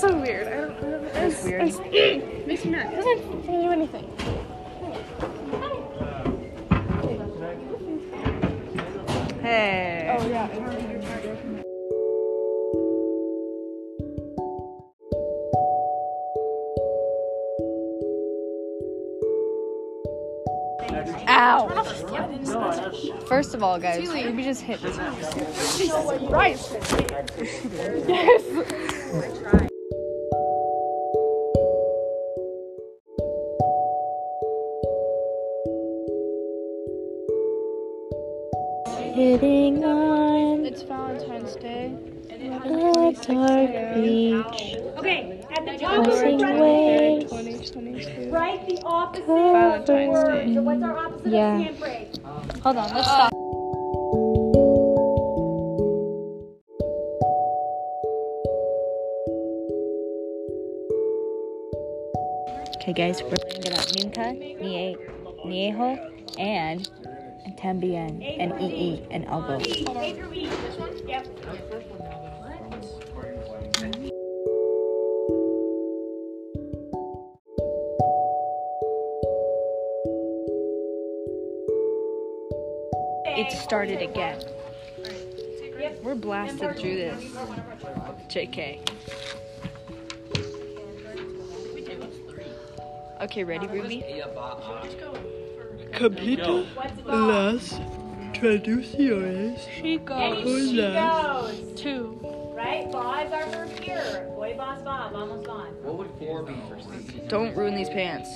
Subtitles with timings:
[0.00, 0.46] so weird.
[0.46, 0.70] I don't.
[0.76, 2.46] I don't It's weird.
[2.46, 2.94] Makes me mad.
[2.94, 4.04] Doesn't do anything.
[9.40, 10.16] Hey.
[10.18, 10.48] Oh yeah.
[21.28, 21.68] Ow.
[23.26, 24.96] First of all, guys, maybe just hit this.
[26.28, 26.58] Right.
[27.36, 28.47] Hitting
[44.98, 48.30] Okay, at the top of crossing the front waves, 2022.
[48.30, 50.54] write the opposite of Valentine's word.
[50.54, 51.58] So what's our opposite Yeah.
[51.58, 52.18] of hand?
[52.64, 53.32] Hold on, let's stop.
[62.82, 64.96] Okay, guys, we're gonna get out Nunca, Nie,
[65.46, 65.98] Niejo,
[66.38, 66.90] and
[67.56, 69.58] Tambien, and EE, and Elbow.
[83.38, 84.42] It started again.
[86.02, 87.24] We're blasted through this.
[88.26, 88.80] JK.
[93.20, 94.04] Okay, ready, Ruby?
[95.92, 96.66] Capítulo
[97.06, 97.78] las
[98.32, 99.60] traducciones.
[99.80, 101.80] She And goes she goes.
[101.80, 102.18] two.
[102.56, 102.90] Right?
[102.90, 104.28] Va is our verb here.
[104.34, 105.10] Voy, vas, va.
[105.12, 105.72] Vamos, van.
[105.84, 107.28] What would four be for Steve?
[107.28, 108.30] Don't ruin these pants.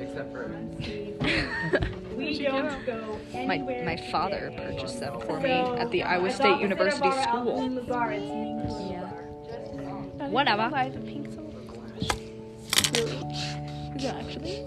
[0.00, 1.88] Except for
[2.22, 4.56] We don't go My my father today.
[4.74, 7.60] purchased them for me at the Iowa State University School.
[7.60, 10.28] alpha lugar, it's singular.
[10.30, 10.68] Whatever.
[10.70, 12.08] Buy the pink silver glass.
[12.94, 13.16] Really?
[13.96, 14.64] Is it actually?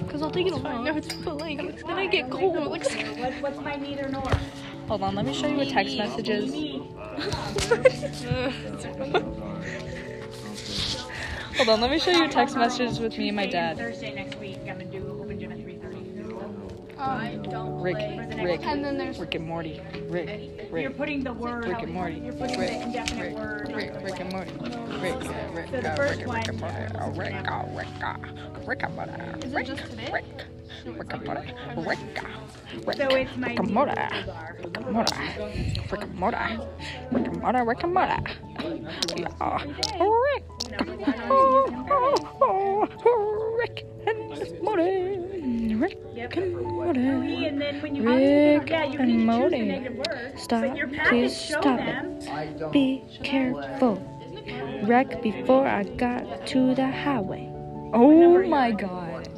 [0.00, 0.82] Because I'll take it away.
[0.82, 2.56] No, it's but like it's gonna get cold.
[2.56, 4.28] It looks What, what's my neither nor?
[4.88, 6.52] Hold on, let me show you what text messages.
[6.52, 6.82] Me.
[11.56, 14.25] Hold on, let me show you text messages with me and my Tuesday dad.
[17.06, 17.80] I don't.
[17.80, 17.96] Rick,
[18.42, 19.80] Rick, And then there's Rick and Morty.
[20.08, 20.28] Rick,
[20.58, 21.66] You're Rick, putting the word.
[21.66, 22.20] Rick and Morty.
[22.24, 23.72] You're putting Rick, the indefinite Rick, word.
[23.74, 24.32] Rick, into Rick and.
[24.32, 24.50] Morty.
[25.00, 26.76] Rick, uh, Rick, So the uh, first Rick, one- Rick and Morty.
[27.00, 28.16] Oh, Rick, uh, Rick, uh,
[28.66, 29.12] Rick and Morty.
[29.12, 30.10] Is it Rick, just today?
[30.12, 30.24] Rick,
[30.84, 31.52] Rick and Morty.
[31.88, 32.28] Rick, uh,
[32.86, 33.92] Rick, So it's my Rick and Morty.
[33.92, 35.16] Rick and Morty.
[35.90, 36.36] Rick and Morty.
[37.12, 37.60] Rick and Morty.
[37.62, 38.12] Rick and Morty.
[39.16, 39.62] Yeah.
[40.00, 40.42] Rick.
[41.28, 41.86] Oh,
[42.42, 45.25] oh, oh, Rick and Morty.
[45.80, 46.32] Rick Yep.
[46.36, 47.46] and Morty.
[47.46, 50.36] And then when you Rick yeah, you and can choose the Morty.
[50.36, 50.76] Stop,
[51.08, 52.18] please stop them.
[52.30, 52.46] I.
[52.70, 54.02] Be careful.
[54.84, 57.50] Wreck before I got to the highway.
[57.92, 59.28] Oh my god.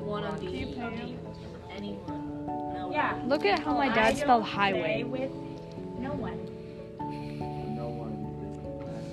[2.91, 3.21] Yeah.
[3.27, 5.03] Look at how my dad spelled highway.
[5.99, 6.39] no one.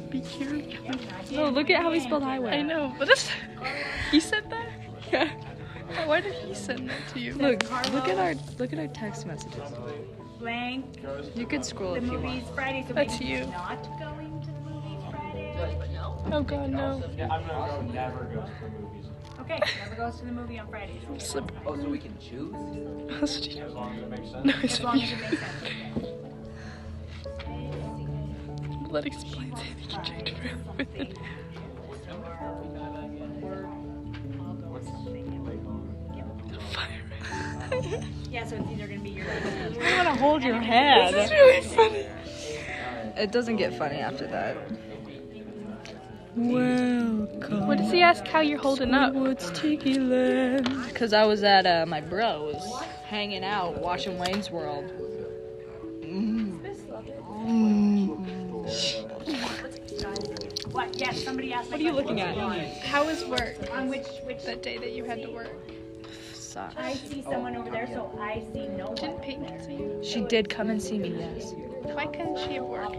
[0.09, 1.35] be careful.
[1.35, 2.51] No, look at how he spelled highway.
[2.59, 3.29] I know, but this
[4.11, 4.54] he said that.
[6.05, 6.09] Yeah.
[6.09, 7.33] Why did he send that to you?
[7.33, 9.71] Look, look at our look at our text messages.
[10.37, 10.99] Blank.
[11.33, 12.55] You could scroll The if you movies want.
[12.55, 12.85] Friday.
[12.87, 13.45] So That's maybe you.
[13.47, 15.79] Not going to the movies Friday.
[16.31, 17.03] Oh god, no.
[19.41, 19.59] Okay.
[19.83, 21.01] Never goes to the movie on Fridays.
[21.17, 21.51] Slip.
[21.65, 22.51] Oh, so we can choose?
[22.53, 25.65] No, it's As long as it makes sense.
[28.91, 29.65] That explains it.
[29.81, 30.33] You can change
[30.79, 31.17] it.
[38.31, 38.45] Yeah.
[38.45, 39.25] So it's either gonna be your.
[39.29, 41.13] I want to hold your head.
[41.13, 42.05] This is really funny.
[43.15, 44.57] It doesn't get funny after that.
[46.35, 47.65] Welcome.
[47.65, 49.13] What does he ask how you're holding up?
[49.13, 50.69] What's Tiki Land?
[50.87, 52.61] Because I was at uh, my bros,
[53.05, 54.91] hanging out, watching Wayne's World.
[60.71, 60.99] What?
[60.99, 61.23] Yes.
[61.23, 61.71] Somebody asked.
[61.71, 62.35] What are you looking at?
[62.83, 64.43] How was work On which which?
[64.43, 65.55] that day that you had to work?
[66.55, 66.77] Sucks.
[66.77, 68.95] I see someone over there, so I see no one.
[68.95, 69.99] Didn't Peyton see you?
[70.01, 71.53] She did come and see me, yes.
[71.83, 72.95] Why couldn't she have worked?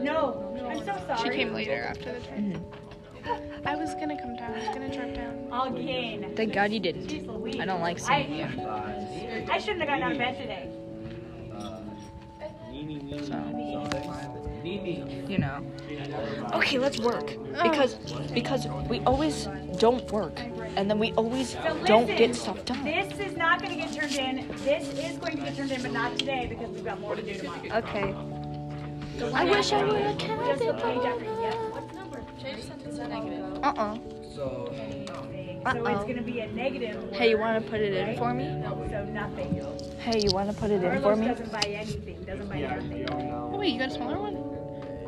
[0.00, 1.18] No, I'm so sorry.
[1.18, 2.38] She came later after the trip.
[2.38, 3.66] Mm-hmm.
[3.66, 4.52] I was gonna come down.
[4.52, 5.76] I was gonna drive down.
[5.76, 6.32] Again.
[6.36, 7.10] Thank God you didn't.
[7.60, 8.44] I don't like seeing you.
[8.44, 10.70] I, I shouldn't have gotten out of bed today.
[11.52, 11.80] Uh,
[13.24, 13.34] so,
[14.98, 15.32] Nini.
[15.32, 15.64] you know.
[16.54, 17.36] Okay, let's work.
[17.62, 17.94] Because
[18.32, 19.48] because we always
[19.78, 20.38] don't work.
[20.76, 22.84] And then we always So don't listen, get stuff done.
[22.84, 24.48] This is not going to get turned in.
[24.64, 27.22] This is going to get turned in, but not today because we've got more to
[27.22, 27.78] do tomorrow.
[27.78, 28.14] Okay.
[29.18, 30.66] So I wish I would have kept Just it.
[30.66, 31.24] the page after.
[31.24, 31.54] Yep.
[31.72, 33.62] What's the number?
[33.62, 33.94] Uh-uh.
[34.34, 36.02] So, So it's uh-uh.
[36.02, 37.12] going to be a negative.
[37.12, 38.46] Hey, you want to put it in for me?
[38.90, 39.64] So nothing.
[39.98, 41.28] Hey, you want to put it in for me?
[41.28, 42.22] doesn't buy anything.
[42.24, 43.08] Doesn't buy anything.
[43.10, 44.41] Oh, wait, you got a smaller one?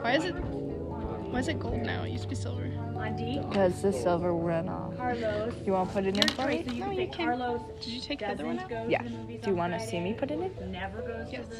[0.05, 0.33] Why is it?
[0.35, 2.03] Why is it gold now?
[2.03, 2.65] It used to be silver.
[2.95, 4.95] On Because the silver ran off.
[4.99, 5.55] Carlos.
[5.65, 6.63] You want to put it in Your for me?
[6.69, 7.27] So No, you can.
[7.39, 8.91] Carlos Did you take the other one out?
[8.91, 8.99] Yeah.
[8.99, 10.71] to the movies Do you want to see me put it in?
[10.71, 11.47] Never goes Yes.
[11.49, 11.55] to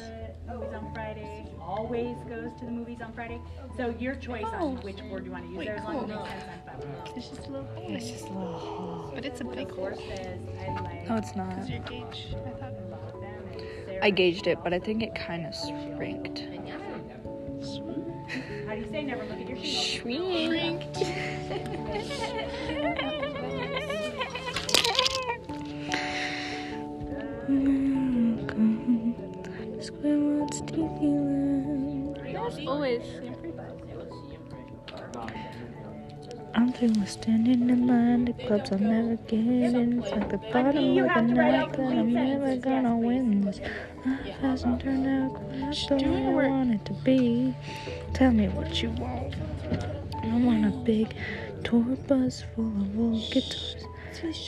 [0.45, 1.47] the movies on Friday.
[1.59, 3.41] Always goes to the movies on Friday.
[3.77, 5.57] So your choice on which word you want to use.
[5.57, 6.23] Wait, there as long as it cool.
[6.23, 6.51] makes sense.
[6.53, 7.17] I'm fine with it.
[7.17, 7.95] It's just a little hole.
[7.95, 9.11] It's just a little hole.
[9.15, 9.85] But it's a big hole.
[9.89, 11.49] Four says I like No, it's not.
[11.49, 12.27] Because your gauge.
[12.45, 12.61] I thought.
[13.19, 14.05] them and Sarah.
[14.05, 15.55] I gauged it, but I think it kind of
[15.97, 16.43] shrinked.
[18.67, 19.75] How do you say never look at your feet?
[19.75, 20.83] Shrink.
[36.85, 38.25] I'm standing in line.
[38.25, 40.03] The clubs I'll never get in.
[40.03, 43.59] It's like the bottom of the night that I'm never gonna win this.
[44.05, 47.55] Life hasn't turned out quite the way I want it to be.
[48.13, 49.33] Tell me what you want.
[50.23, 51.15] I want a big
[51.63, 53.77] tour bus full of old guitars.
[54.21, 54.45] Just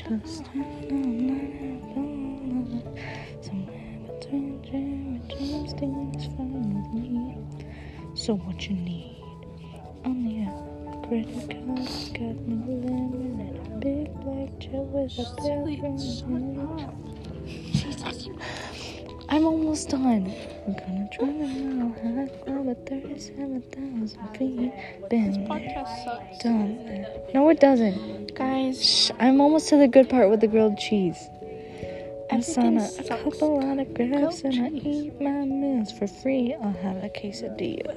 [3.42, 7.38] somewhere between Jam and Jamestown is fine with me.
[8.14, 9.24] So what you need?
[10.06, 10.47] On the
[11.08, 11.48] credit
[12.14, 15.98] got lemon and a big black jet with a bathroom.
[19.30, 20.34] I'm almost done.
[20.66, 24.74] I'm gonna drive a mile high club at 37,000 feet.
[25.10, 26.44] Been there, Podcast sucks.
[26.44, 27.34] done that.
[27.34, 28.36] No, it doesn't.
[28.36, 31.30] Guys, Shh, I'm almost to the good part with the grilled cheese.
[32.32, 33.08] I sign a, a sucks.
[33.08, 36.54] couple of Grilled and I eat my meals for free.
[36.62, 37.94] I'll have a quesadilla.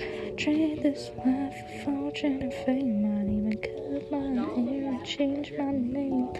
[0.40, 1.54] Trade this life
[1.84, 3.04] for fortune and fame.
[3.04, 6.32] I'd even cut my hair and change my name.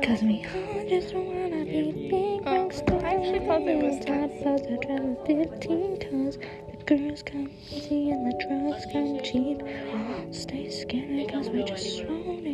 [0.00, 3.02] Cause we all just wanna be big um, rock stars.
[3.02, 6.38] I actually thought it was Top of the driving 15 cars.
[6.70, 9.60] The girls come easy and the drugs come cheap.
[10.32, 12.44] Stay scared cause we just won't.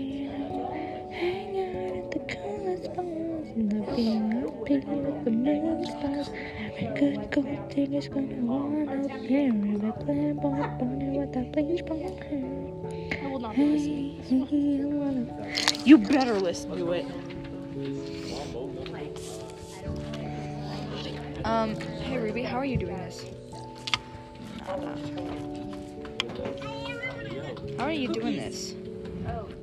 [1.13, 6.31] Hang out at the coolest bars and the VIP with the million stars.
[6.83, 9.49] Every good gold digger's gonna wanna up there.
[9.49, 12.25] Every playboy bunny with that bleach blonde.
[13.23, 14.47] I will not be listening.
[14.47, 15.27] Hey, I wanna.
[15.85, 17.07] You better listen to it.
[21.45, 23.27] Um, hey Ruby, how are you doing this?
[24.67, 24.97] Nada.
[27.77, 28.75] How are you doing this?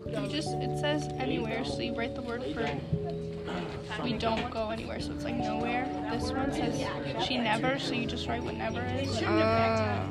[0.06, 2.62] You just, it says anywhere, so you write the word for
[4.04, 5.88] we don't go anywhere, so it's like nowhere.
[6.12, 6.88] This one says
[7.26, 9.22] she never, so you just write what never is.
[9.22, 10.06] Uh,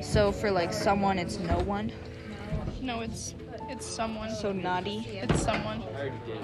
[0.00, 1.92] so for like someone, it's no one.
[2.80, 3.34] No, it's
[3.68, 4.34] it's someone.
[4.34, 5.06] So naughty.
[5.22, 5.82] It's someone.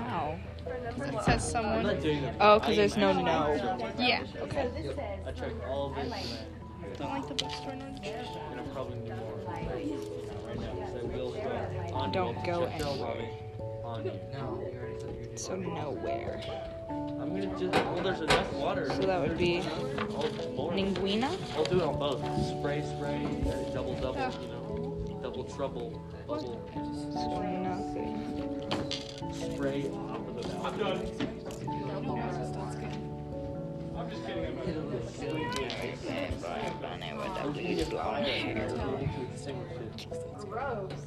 [0.06, 0.38] How?
[0.66, 1.86] It says someone.
[2.40, 3.54] Oh, because there's no no.
[3.98, 4.22] Yeah.
[5.26, 6.12] I checked all of it
[6.98, 10.86] Don't like the bookstore nor and I'm probably do more right now.
[10.86, 13.20] So I will start on Don't go check all of anywhere.
[13.20, 14.12] it On you.
[14.32, 14.64] no,
[15.38, 16.40] you already said you're So nowhere.
[16.88, 18.88] I'm gonna just well there's enough water.
[18.90, 20.74] So that would be I'll.
[20.74, 21.30] Linguina.
[21.56, 22.20] I'll do it on both.
[22.48, 23.20] Spray, spray,
[23.72, 26.60] double, double, you know, double, trouble, bubble,
[27.12, 28.14] So nothing.
[29.54, 30.66] spray top of the valve.
[30.66, 31.00] I'm done.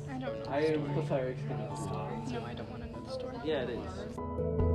[0.09, 0.51] I don't know.
[0.51, 2.31] I am the fire extinguisher.
[2.31, 3.35] No, I don't want to know the story.
[3.43, 4.70] Yeah, it is.